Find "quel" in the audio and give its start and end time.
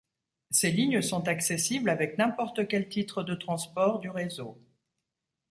2.67-2.89